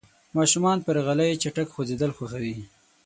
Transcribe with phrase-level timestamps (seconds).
[0.35, 2.55] ماشومان پر غالۍ چټک خوځېدل خوښوي.